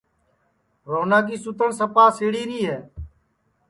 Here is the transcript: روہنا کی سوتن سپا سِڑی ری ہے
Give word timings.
روہنا 0.91 1.19
کی 1.27 1.35
سوتن 1.43 1.69
سپا 1.79 2.05
سِڑی 2.17 2.43
ری 2.49 2.59
ہے 2.69 2.79